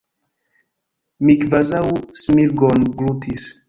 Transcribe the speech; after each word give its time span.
Mi 1.29 1.37
kvazaŭ 1.45 1.85
smirgon 2.25 2.93
glutis. 3.01 3.51